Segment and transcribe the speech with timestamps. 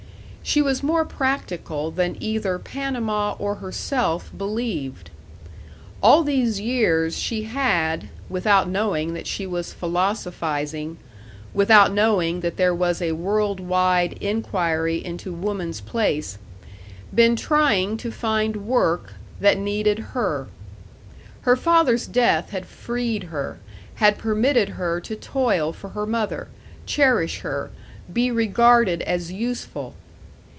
[0.43, 5.09] She was more practical than either Panama or herself believed.
[6.03, 10.97] All these years she had, without knowing that she was philosophizing,
[11.53, 16.37] without knowing that there was a world wide inquiry into woman's place,
[17.15, 20.47] been trying to find work that needed her.
[21.41, 23.59] Her father's death had freed her;
[23.95, 26.49] had permitted her to toil for her mother,
[26.85, 27.69] cherish her,
[28.11, 29.93] be regarded as useful.